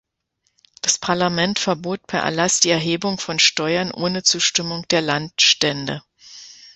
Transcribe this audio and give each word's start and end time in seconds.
Das 0.81 0.97
Parlament 0.97 1.59
verbot 1.59 2.07
per 2.07 2.21
Erlass 2.23 2.59
die 2.59 2.71
Erhebung 2.71 3.19
von 3.19 3.37
Steuern 3.37 3.91
ohne 3.91 4.23
Zustimmung 4.23 4.87
der 4.87 5.01
Landstände. 5.03 6.01